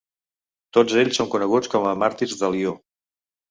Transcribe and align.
Tot 0.77 0.93
ells 1.01 1.19
són 1.21 1.29
coneguts 1.35 1.71
com 1.75 1.87
a 1.91 1.93
Màrtirs 2.07 2.37
de 2.43 2.53
Lió. 2.59 2.75